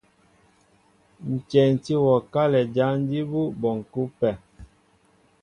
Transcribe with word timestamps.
Ǹ 1.33 1.35
tyɛntí 1.49 1.93
wɔ 2.05 2.15
kálɛ 2.33 2.61
jǎn 2.75 2.95
jí 3.09 3.19
bú 3.31 3.41
bɔnkɛ́ 3.61 4.01
ú 4.05 4.07
pɛ. 4.19 4.29